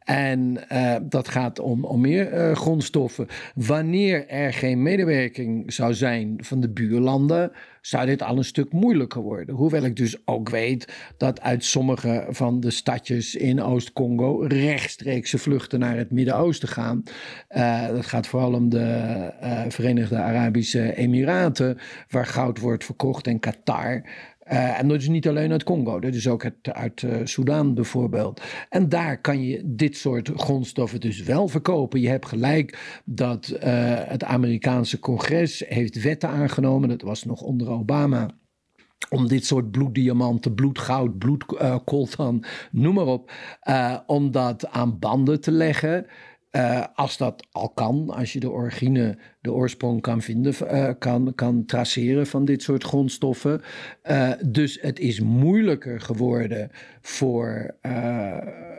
[0.04, 3.26] En uh, dat gaat om, om meer grondstoffen.
[3.54, 9.20] Wanneer er geen medewerking zou zijn van de buurlanden, zou dit al een stuk moeilijker
[9.20, 9.54] worden.
[9.54, 15.78] Hoewel ik dus ook weet dat uit sommige van de stadjes in Oost-Congo rechtstreekse vluchten
[15.78, 17.02] naar het Midden-Oosten gaan.
[17.94, 19.32] dat gaat vooral om de
[19.68, 24.02] Verenigde Arabische Emiraten, waar goud wordt verkocht, en Qatar.
[24.52, 27.74] Uh, en dat is niet alleen uit Congo, dat is ook uit, uit uh, Soudaan
[27.74, 28.42] bijvoorbeeld.
[28.68, 32.00] En daar kan je dit soort grondstoffen dus wel verkopen.
[32.00, 33.58] Je hebt gelijk dat uh,
[34.04, 38.30] het Amerikaanse congres heeft wetten aangenomen, dat was nog onder Obama
[39.08, 43.32] om dit soort bloeddiamanten, bloedgoud, bloedkoltan, noem maar op,
[44.06, 46.06] om dat aan banden te leggen.
[46.56, 51.32] Uh, als dat al kan, als je de origine, de oorsprong kan vinden, uh, kan,
[51.34, 53.60] kan traceren van dit soort grondstoffen.
[54.10, 57.74] Uh, dus het is moeilijker geworden voor,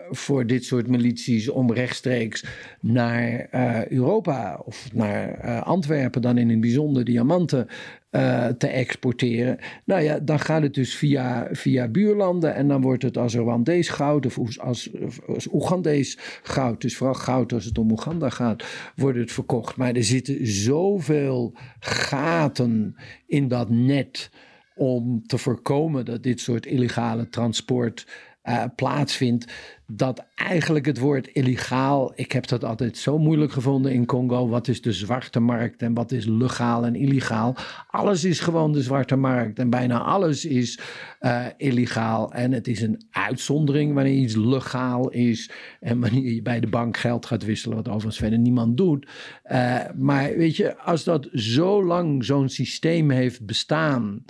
[0.10, 2.45] voor dit soort milities om rechtstreeks
[2.81, 3.47] naar
[3.89, 7.67] Europa of naar Antwerpen dan in het bijzonder diamanten
[8.12, 9.58] uh, te exporteren.
[9.86, 13.89] Nou ja, dan gaat het dus via, via buurlanden en dan wordt het als Rwandees
[13.89, 14.89] goud of als,
[15.28, 18.63] als Oegandees goud, dus vooral goud als het om Oeganda gaat,
[18.95, 19.76] wordt het verkocht.
[19.76, 22.95] Maar er zitten zoveel gaten
[23.26, 24.30] in dat net
[24.76, 28.08] om te voorkomen dat dit soort illegale transport
[28.43, 29.54] uh, plaatsvindt,
[29.88, 34.47] dat eigenlijk het woord illegaal, ik heb dat altijd zo moeilijk gevonden in Congo.
[34.47, 37.56] Wat is de zwarte markt en wat is legaal en illegaal?
[37.88, 40.80] Alles is gewoon de zwarte markt en bijna alles is
[41.21, 42.34] uh, illegaal.
[42.34, 46.97] En het is een uitzondering wanneer iets legaal is en wanneer je bij de bank
[46.97, 49.08] geld gaat wisselen, wat overigens verder niemand doet.
[49.51, 54.23] Uh, maar weet je, als dat zo lang zo'n systeem heeft bestaan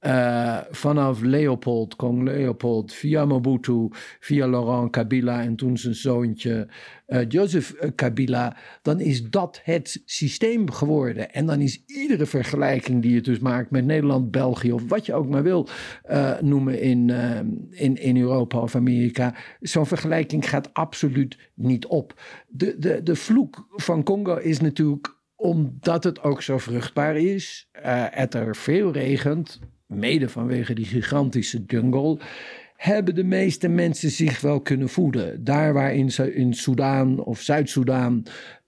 [0.00, 3.88] uh, vanaf Leopold, Kong Leopold, via Mobutu,
[4.20, 6.68] via Laurent Kabila en toen zijn zoontje
[7.06, 11.32] uh, Joseph Kabila, dan is dat het systeem geworden.
[11.32, 15.14] En dan is iedere vergelijking die je dus maakt met Nederland, België of wat je
[15.14, 15.68] ook maar wil
[16.40, 17.10] noemen in,
[17.70, 22.20] in, in Europa of Amerika, zo'n vergelijking gaat absoluut niet op.
[22.48, 27.68] De, de, de vloek van Congo is natuurlijk omdat het ook zo vruchtbaar is,
[28.10, 32.18] het er veel regent, mede vanwege die gigantische jungle,
[32.76, 35.44] hebben de meeste mensen zich wel kunnen voeden.
[35.44, 38.26] Daar waar in, in of Zuid-Soedan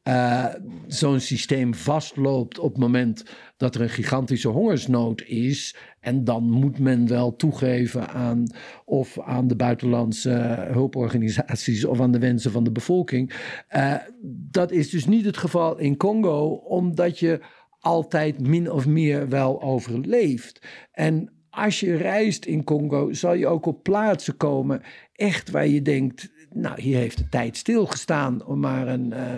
[0.09, 0.47] uh,
[0.87, 3.25] zo'n systeem vastloopt op het moment
[3.57, 5.77] dat er een gigantische hongersnood is.
[6.01, 8.45] En dan moet men wel toegeven aan
[8.85, 10.31] of aan de buitenlandse
[10.73, 13.33] hulporganisaties of aan de wensen van de bevolking.
[13.77, 13.95] Uh,
[14.51, 17.41] dat is dus niet het geval in Congo, omdat je
[17.81, 20.61] altijd min of meer wel overleeft.
[20.93, 25.83] En als je reist in Congo, zal je ook op plaatsen komen, echt waar je
[25.83, 29.35] denkt, nou, hier heeft de tijd stilgestaan, om maar een, uh,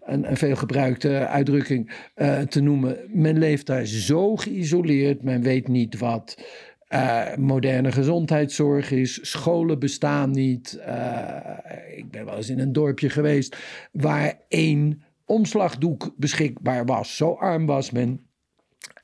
[0.00, 2.98] een, een veelgebruikte uitdrukking uh, te noemen.
[3.08, 6.44] Men leeft daar zo geïsoleerd, men weet niet wat
[6.88, 10.80] uh, moderne gezondheidszorg is, scholen bestaan niet.
[11.96, 13.56] ik ben wel eens in een dorpje geweest
[13.92, 17.16] waar één omslagdoek beschikbaar was.
[17.16, 18.20] Zo arm was men.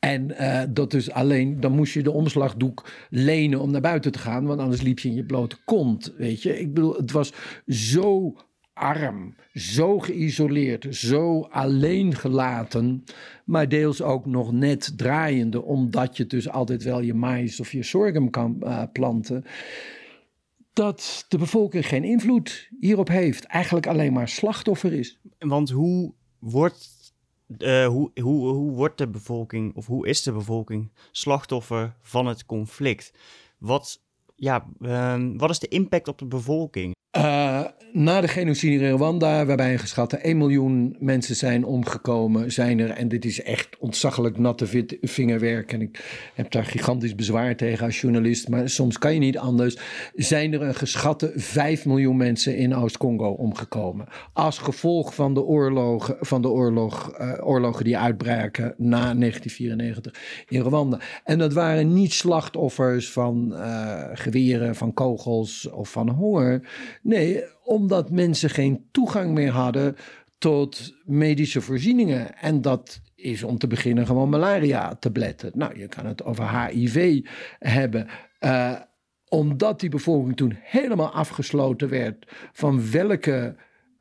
[0.00, 4.18] En uh, dat dus alleen, dan moest je de omslagdoek lenen om naar buiten te
[4.18, 6.60] gaan, want anders liep je in je blote kont, weet je.
[6.60, 7.32] Ik bedoel, het was
[7.66, 8.36] zo
[8.72, 13.04] arm, zo geïsoleerd, zo alleen gelaten,
[13.44, 17.82] maar deels ook nog net draaiende, omdat je dus altijd wel je mais of je
[17.82, 19.44] sorghum kan uh, planten
[20.76, 23.44] dat de bevolking geen invloed hierop heeft.
[23.44, 25.20] Eigenlijk alleen maar slachtoffer is.
[25.38, 27.14] Want hoe wordt,
[27.58, 32.46] uh, hoe, hoe, hoe wordt de bevolking, of hoe is de bevolking slachtoffer van het
[32.46, 33.12] conflict?
[33.58, 34.02] Wat,
[34.36, 36.94] ja, uh, wat is de impact op de bevolking?
[37.16, 42.78] Uh, na de genocide in Rwanda, waarbij een geschatte 1 miljoen mensen zijn omgekomen, zijn
[42.78, 47.86] er, en dit is echt ontzaglijk natte vingerwerk, en ik heb daar gigantisch bezwaar tegen
[47.86, 49.78] als journalist, maar soms kan je niet anders,
[50.14, 54.06] zijn er een geschatte 5 miljoen mensen in Oost-Congo omgekomen.
[54.32, 60.14] Als gevolg van de oorlogen, van de oorlog, uh, oorlogen die uitbraken na 1994
[60.48, 61.00] in Rwanda.
[61.24, 66.68] En dat waren niet slachtoffers van uh, geweren, van kogels of van honger.
[67.02, 69.96] Nee, omdat mensen geen toegang meer hadden
[70.38, 72.38] tot medische voorzieningen.
[72.38, 75.50] En dat is om te beginnen gewoon malaria-tabletten.
[75.54, 77.26] Nou, je kan het over HIV
[77.58, 78.06] hebben.
[78.40, 78.72] Uh,
[79.28, 83.56] omdat die bevolking toen helemaal afgesloten werd van welke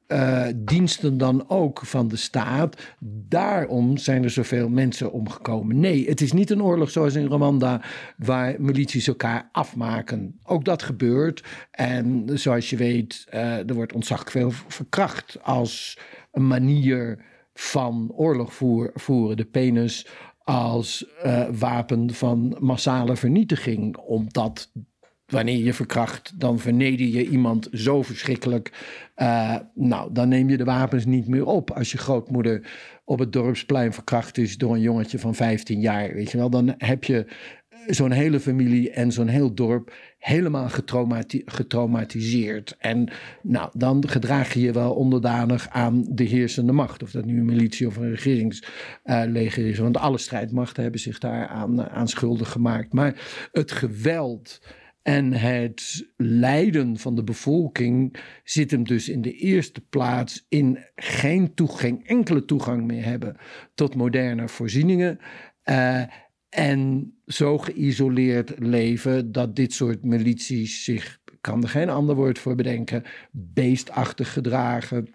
[0.08, 2.96] uh, diensten dan ook van de staat.
[3.28, 5.80] Daarom zijn er zoveel mensen omgekomen.
[5.80, 7.82] Nee, het is niet een oorlog zoals in Rwanda,
[8.18, 10.40] waar milities elkaar afmaken.
[10.44, 11.44] Ook dat gebeurt.
[11.72, 15.98] En zoals je weet, uh, er wordt ontzaglijk veel verkracht als
[16.32, 18.54] een manier van oorlog
[18.94, 19.38] voeren.
[19.38, 20.08] De penis
[20.44, 24.72] als uh, wapen van massale vernietiging, omdat
[25.26, 28.72] wanneer je verkracht, dan verneder je iemand zo verschrikkelijk.
[29.16, 31.72] Uh, nou, dan neem je de wapens niet meer op.
[31.72, 32.72] Als je grootmoeder
[33.06, 36.74] op het dorpsplein verkracht is door een jongetje van 15 jaar, weet je wel, dan
[36.78, 37.26] heb je
[37.88, 42.76] zo'n hele familie en zo'n heel dorp helemaal getraumati getraumatiseerd.
[42.80, 43.10] En
[43.42, 47.04] nou, dan gedraag je je wel onderdanig aan de heersende macht.
[47.04, 49.78] Of dat nu een militie of een regeringsleger is.
[49.78, 52.94] Want alle strijdmachten hebben zich daar aan, aan schuldig gemaakt.
[52.94, 54.60] Maar het geweld
[55.08, 61.54] en het lijden van de bevolking zit hem dus in de eerste plaats in geen,
[61.54, 63.38] toegang, enkele toegang meer hebben
[63.74, 65.20] tot moderne voorzieningen.
[65.64, 66.04] Uh,
[66.50, 72.56] en zo geïsoleerd leven dat dit soort milities zich, kan er geen ander woord voor
[72.56, 75.15] bedenken, beestachtig gedragen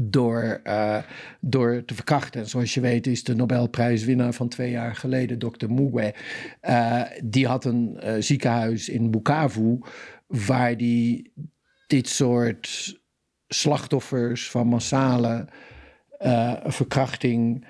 [0.00, 0.98] door, uh,
[1.40, 2.40] door te verkrachten.
[2.40, 5.70] En zoals je weet is de Nobelprijswinnaar van twee jaar geleden, Dr.
[5.70, 6.14] Mugwe,
[6.62, 9.78] uh, die had een uh, ziekenhuis in Bukavu
[10.26, 11.32] waar die
[11.86, 12.94] dit soort
[13.48, 15.48] slachtoffers van massale
[16.64, 17.66] verkrachting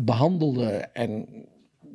[0.00, 0.70] behandelde.
[0.92, 1.26] En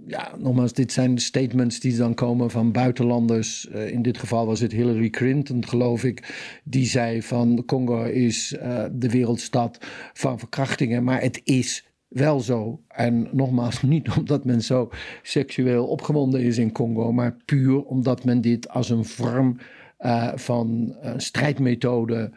[0.10, 3.68] ja, nogmaals, dit zijn statements die dan komen van buitenlanders.
[3.72, 6.34] Uh, in dit geval was het Hillary Clinton, geloof ik.
[6.64, 9.78] Die zei van Congo is uh, de wereldstad
[10.14, 11.03] van verkrachtingen.
[11.03, 12.82] Maar het is wel zo.
[12.88, 14.89] En nogmaals, niet omdat men zo
[15.22, 19.57] seksueel opgewonden is in Congo, maar puur omdat men dit als een vorm
[19.99, 22.32] uh, van strijdmethode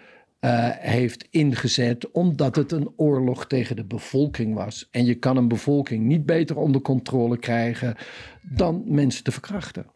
[0.45, 4.89] uh, heeft ingezet, omdat het een oorlog tegen de bevolking was.
[4.91, 7.97] En je kan een bevolking niet beter onder controle krijgen
[8.43, 9.87] dan mensen te verkrachten.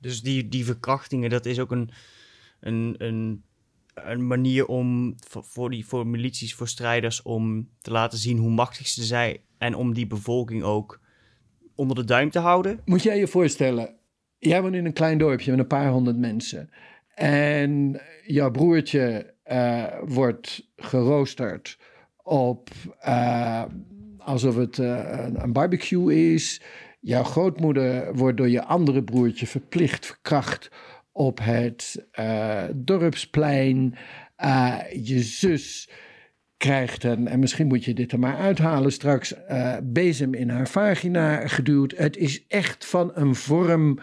[0.00, 1.90] Dus die, die verkrachtingen, dat is ook een,
[2.60, 3.42] een, een,
[3.94, 8.86] een manier om voor, die, voor milities, voor strijders, om te laten zien hoe machtig
[8.86, 11.00] ze zijn en om die bevolking ook
[11.74, 12.80] onder de duim te houden.
[12.84, 13.96] Moet jij je voorstellen,
[14.38, 16.70] jij woont in een klein dorpje met een paar honderd mensen.
[17.14, 21.78] En jouw broertje uh, wordt geroosterd
[22.22, 22.70] op
[23.06, 23.62] uh,
[24.18, 26.60] alsof het uh, een barbecue is.
[27.00, 30.70] Jouw grootmoeder wordt door je andere broertje verplicht verkracht
[31.12, 32.06] op het
[32.74, 33.94] dorpsplein.
[35.02, 35.90] je zus
[36.56, 39.34] krijgt een, en misschien moet je dit er maar uithalen straks,
[39.82, 41.94] bezem in haar vagina geduwd.
[41.96, 43.98] Het is echt van een vorm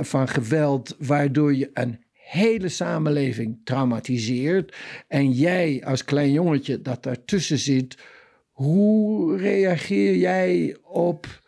[0.00, 4.76] van geweld waardoor je een hele samenleving traumatiseert.
[5.08, 7.98] En jij als klein jongetje dat daartussen zit,
[8.50, 11.42] hoe reageer jij op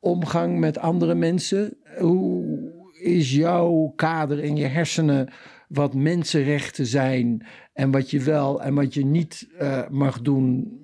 [0.00, 1.76] omgang met andere mensen?
[1.98, 5.28] Hoe is jouw kader in je hersenen
[5.68, 10.78] wat mensenrechten zijn en wat je wel en wat je niet uh, mag doen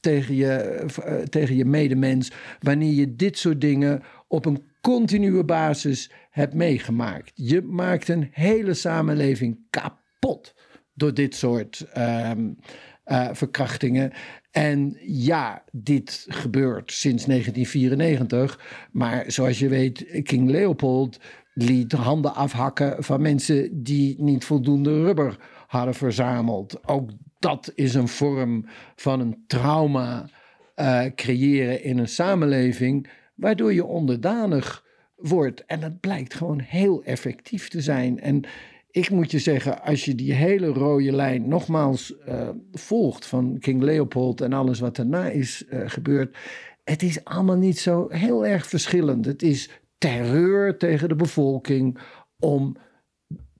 [0.00, 6.10] tegen je, uh, tegen je medemens, wanneer je dit soort dingen op een continue basis
[6.30, 7.32] hebt meegemaakt.
[7.34, 10.54] Je maakt een hele samenleving kapot
[10.94, 12.58] door dit soort um,
[13.06, 14.12] uh, verkrachtingen.
[14.50, 18.88] En ja, dit gebeurt sinds 1994.
[18.92, 21.18] Maar zoals je weet, King Leopold
[21.54, 26.88] liet handen afhakken van mensen die niet voldoende rubber hadden verzameld.
[26.88, 28.64] Ook dat is een vorm
[28.96, 30.28] van een trauma
[30.76, 33.08] uh, creëren in een samenleving
[33.42, 34.84] waardoor je onderdanig
[35.16, 35.64] wordt.
[35.64, 38.20] En dat blijkt gewoon heel effectief te zijn.
[38.20, 38.44] En
[38.90, 43.82] ik moet je zeggen, als je die hele rode lijn nogmaals uh, volgt van King
[43.82, 46.36] Leopold en alles wat daarna is uh, gebeurd,
[46.84, 49.24] het is allemaal niet zo heel erg verschillend.
[49.24, 51.98] Het is terreur tegen de bevolking
[52.38, 52.76] om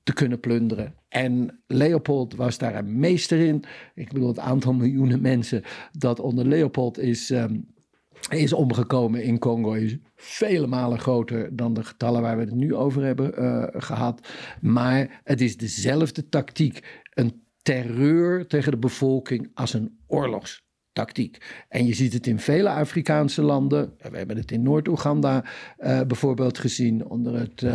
[0.03, 0.95] te kunnen plunderen.
[1.09, 3.65] En Leopold was daar een meester in.
[3.95, 5.63] Ik bedoel, het aantal miljoenen mensen
[5.99, 7.72] dat onder Leopold is um,
[8.31, 12.75] is omgekomen in Congo is vele malen groter dan de getallen waar we het nu
[12.75, 14.29] over hebben uh, gehad.
[14.61, 17.03] Maar het is dezelfde tactiek.
[17.11, 20.63] Een terreur tegen de bevolking als een oorlogs
[20.93, 21.65] tactiek.
[21.69, 23.93] En je ziet het in vele Afrikaanse landen.
[24.11, 25.45] We hebben het in Noord-Oeganda
[25.79, 27.73] uh, bijvoorbeeld gezien onder het, uh,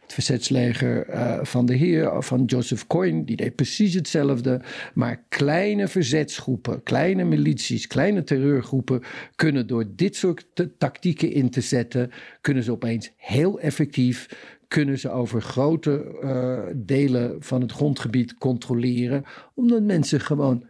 [0.00, 3.24] het verzetsleger uh, van de heer, van Joseph Coyne.
[3.24, 4.60] Die deed precies hetzelfde.
[4.94, 9.02] Maar kleine verzetsgroepen, kleine milities, kleine terreurgroepen
[9.34, 10.46] kunnen door dit soort
[10.78, 12.10] tactieken in te zetten,
[12.40, 19.82] kunnen ze opeens heel effectief kunnen ze over grote delen van het grondgebied controleren, omdat
[19.82, 20.64] mensen gewoon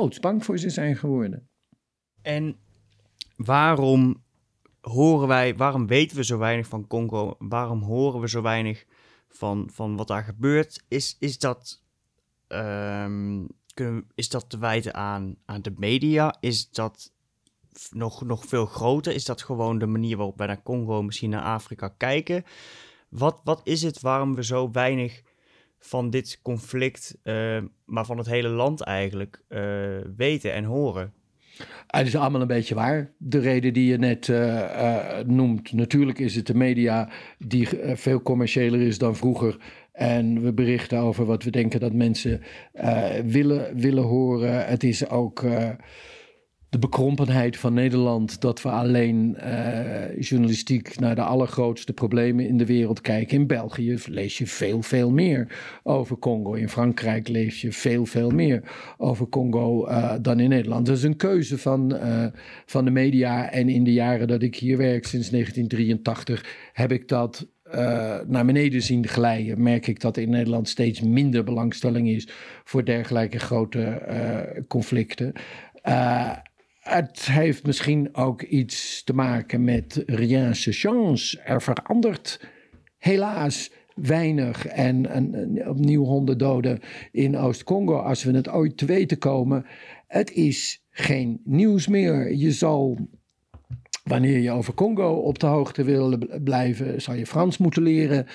[0.00, 1.48] doodsbang voor ze zijn geworden.
[2.22, 2.56] En
[3.36, 4.24] waarom
[4.80, 7.36] horen wij, waarom weten we zo weinig van Congo?
[7.38, 8.86] Waarom horen we zo weinig
[9.28, 10.84] van, van wat daar gebeurt?
[10.88, 11.82] Is, is, dat,
[13.74, 16.36] kunnen, is dat te wijten aan, aan de media?
[16.40, 17.12] Is dat
[17.90, 19.14] nog, nog veel groter?
[19.14, 22.44] Is dat gewoon de manier waarop wij naar Congo, misschien naar Afrika kijken?
[23.08, 25.22] Wat, wat is het waarom we zo weinig
[25.86, 29.60] van dit conflict, uh, maar van het hele land eigenlijk, uh,
[30.16, 31.12] weten en horen.
[31.86, 33.12] Het is allemaal een beetje waar.
[33.18, 37.08] De reden die je net uh, noemt, natuurlijk is het de media
[37.38, 39.56] die veel commerciëler is dan vroeger.
[39.92, 42.42] En we berichten over wat we denken dat mensen
[43.24, 44.66] willen, willen horen.
[44.66, 45.44] Het is ook
[46.76, 52.66] de bekrompenheid van Nederland dat we alleen uh, journalistiek naar de allergrootste problemen in de
[52.66, 53.38] wereld kijken.
[53.38, 55.46] In België lees je veel, veel meer
[55.82, 56.52] over Congo.
[56.52, 58.62] In Frankrijk lees je veel, veel meer
[58.98, 60.86] over Congo uh, dan in Nederland.
[60.86, 62.26] Dat is een keuze van, uh,
[62.66, 63.50] van de media.
[63.50, 67.46] En in de jaren dat ik hier werk, sinds 1983, heb ik dat
[68.26, 72.28] naar beneden zien glijden, merk ik dat in Nederland steeds minder belangstelling is
[72.64, 75.32] voor dergelijke grote conflicten.
[75.88, 76.32] Uh,
[76.86, 81.40] het heeft misschien ook iets te maken met rien se chance.
[81.40, 82.40] Er verandert
[82.98, 84.66] helaas weinig.
[84.66, 86.80] En, en, opnieuw honderd doden
[87.12, 87.96] in Oost-Congo.
[87.96, 89.66] Als we het ooit te weten komen.
[90.06, 92.34] Het is geen nieuws meer.
[92.34, 93.08] Je zal
[94.06, 98.26] Wanneer je over Congo op de hoogte wil blijven, zal je Frans moeten leren.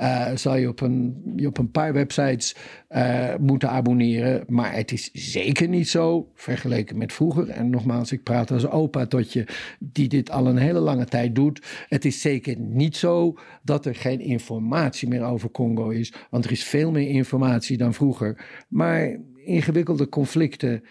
[0.00, 2.56] Uh, zal je op een, op een paar websites
[2.90, 4.44] uh, moeten abonneren.
[4.46, 7.48] Maar het is zeker niet zo, vergeleken met vroeger.
[7.48, 9.44] En nogmaals, ik praat als opa tot je,
[9.78, 11.66] die dit al een hele lange tijd doet.
[11.88, 16.12] Het is zeker niet zo dat er geen informatie meer over Congo is.
[16.30, 18.44] Want er is veel meer informatie dan vroeger.
[18.68, 20.82] Maar ingewikkelde conflicten,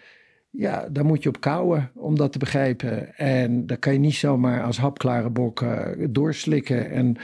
[0.50, 3.16] ja, daar moet je op kouwen om dat te begrijpen.
[3.18, 6.91] En daar kan je niet zomaar als hapklare bok uh, doorslikken.
[6.91, 7.18] En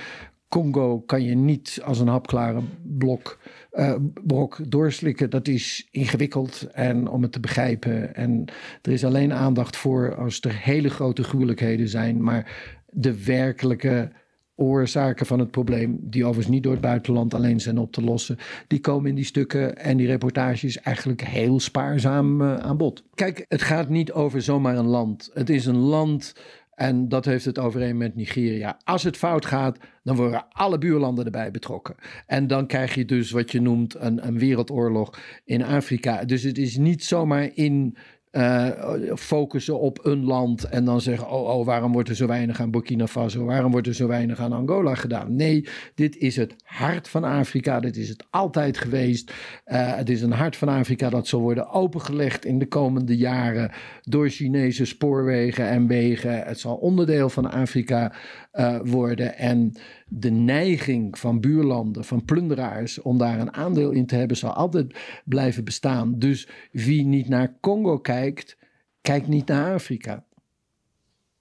[0.48, 3.40] Congo kan je niet als een hapklare blok,
[3.74, 5.30] uh, brok doorslikken.
[5.30, 8.16] Dat is ingewikkeld en om het te begrijpen.
[8.16, 8.46] En
[8.82, 12.24] er is alleen aandacht voor als er hele grote gruwelijkheden zijn.
[12.24, 14.12] Maar de werkelijke
[14.56, 18.38] oorzaken van het probleem, die overigens niet door het buitenland alleen zijn op te lossen,
[18.68, 23.04] die komen in die stukken en die reportages eigenlijk heel spaarzaam uh, aan bod.
[23.14, 25.30] Kijk, het gaat niet over zomaar een land.
[25.34, 26.34] Het is een land
[26.76, 28.78] en dat heeft het overeen met Nigeria.
[28.84, 31.96] Als het fout gaat, dan worden alle buurlanden erbij betrokken.
[32.26, 36.26] En dan krijg je dus wat je noemt een, een wereldoorlog in Afrika.
[36.26, 37.98] Dus het is niet zomaar in
[38.38, 38.68] uh,
[39.16, 42.72] focussen op een land en dan zeggen: oh, oh, waarom wordt er zo weinig aan
[42.72, 43.46] Burkina Faso?
[43.46, 45.36] Waarom wordt er zo weinig aan Angola gedaan?
[45.36, 47.80] Nee, dit is het hart van Afrika.
[47.80, 49.34] Dit is het altijd geweest.
[49.66, 53.72] Uh, het is een hart van Afrika dat zal worden opengelegd in de komende jaren
[54.02, 56.44] door Chinese spoorwegen en wegen.
[56.44, 58.14] Het zal onderdeel van Afrika
[58.54, 59.38] uh, worden.
[59.38, 59.74] En
[60.08, 64.98] de neiging van buurlanden, van plunderaars, om daar een aandeel in te hebben, zal altijd
[65.26, 66.20] blijven bestaan.
[66.20, 68.58] Dus wie niet naar Congo kijkt,
[69.02, 70.24] kijkt niet naar Afrika.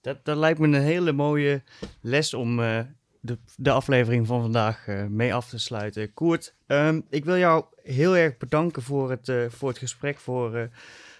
[0.01, 1.63] Dat, lijkt me een hele mooie
[2.01, 2.81] les om uh,
[3.21, 6.15] de, de aflevering van vandaag uh, mee af te sluiten.
[6.15, 10.69] Koert, um, ik wil jou heel erg bedanken voor het, uh, voor het gesprek, voor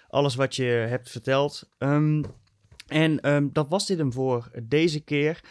[0.09, 1.69] alles wat je hebt verteld.
[1.79, 2.23] Um,
[2.87, 5.41] en um, dat was dit hem voor deze keer.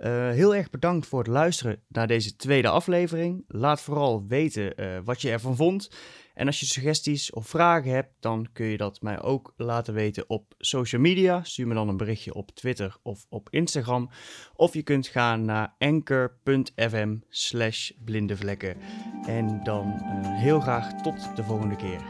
[0.00, 3.44] Uh, heel erg bedankt voor het luisteren naar deze tweede aflevering.
[3.48, 5.90] Laat vooral weten uh, wat je ervan vond.
[6.34, 10.24] En als je suggesties of vragen hebt, dan kun je dat mij ook laten weten
[10.28, 11.42] op social media.
[11.42, 14.10] Stuur me dan een berichtje op Twitter of op Instagram.
[14.54, 18.76] Of je kunt gaan naar anchor.fm slash blindevlekken.
[19.26, 22.00] En dan uh, heel graag tot de volgende keer.